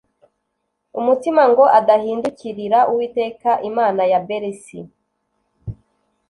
umutima 0.99 1.43
ngo 1.51 1.63
adahindukirira 1.79 2.79
uwiteka 2.91 3.49
imana 3.69 4.01
ya 4.11 4.19
berisi 4.27 4.79